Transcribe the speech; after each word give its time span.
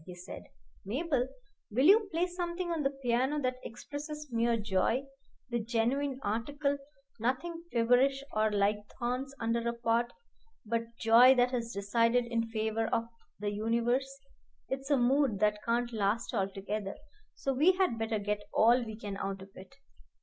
he 0.07 0.15
said. 0.15 0.41
"Mabel, 0.83 1.27
will 1.69 1.85
you 1.85 2.09
play 2.11 2.25
something 2.25 2.71
on 2.71 2.81
the 2.81 2.89
piano 3.03 3.39
that 3.39 3.57
expresses 3.63 4.29
mere 4.31 4.57
joy, 4.57 5.03
the 5.51 5.59
genuine 5.59 6.19
article, 6.23 6.79
nothing 7.19 7.65
feverish 7.71 8.23
or 8.33 8.49
like 8.49 8.77
thorns 8.97 9.31
under 9.39 9.59
a 9.69 9.73
pot, 9.73 10.11
but 10.65 10.97
joy 10.99 11.35
that 11.35 11.51
has 11.51 11.71
decided 11.71 12.25
in 12.25 12.49
favor 12.49 12.87
of 12.87 13.03
the 13.39 13.51
universe. 13.51 14.11
It's 14.69 14.89
a 14.89 14.97
mood 14.97 15.39
that 15.39 15.61
can't 15.63 15.93
last 15.93 16.33
altogether, 16.33 16.95
so 17.35 17.53
we 17.53 17.73
had 17.73 17.99
better 17.99 18.17
get 18.17 18.41
all 18.51 18.83
we 18.83 18.97
can 18.97 19.17
out 19.17 19.43
of 19.43 19.49
it." 19.53 19.75